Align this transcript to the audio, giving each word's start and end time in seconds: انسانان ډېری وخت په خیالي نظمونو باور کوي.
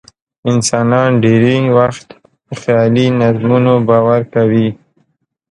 انسانان 0.51 1.09
ډېری 1.23 1.57
وخت 1.77 2.07
په 2.45 2.53
خیالي 2.61 3.07
نظمونو 3.21 3.73
باور 3.87 4.21
کوي. 4.33 4.67